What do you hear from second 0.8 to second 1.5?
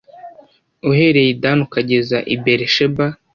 uhereye i